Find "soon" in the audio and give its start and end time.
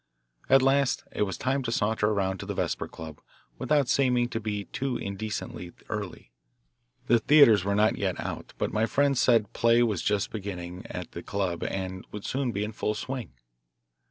12.25-12.51